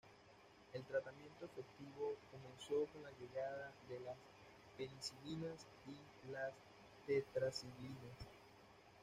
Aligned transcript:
El 0.73 0.81
tratamiento 0.83 1.45
efectivo 1.45 2.15
comenzó 2.31 2.91
con 2.91 3.03
la 3.03 3.11
llegada 3.19 3.71
de 3.87 3.99
las 3.99 4.17
penicilinas 4.75 5.63
y 5.85 6.31
las 6.31 6.53
tetraciclinas. 7.05 8.17